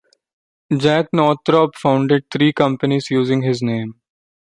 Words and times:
Jack 0.75 1.09
Northrop 1.13 1.75
founded 1.75 2.23
three 2.31 2.51
companies 2.53 3.11
using 3.11 3.43
his 3.43 3.61
name. 3.61 4.01